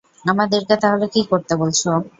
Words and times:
আমাদেরকে 0.25 0.75
তাহলে 0.83 1.05
কী 1.13 1.21
করতে 1.31 1.53
বলছ? 1.55 1.81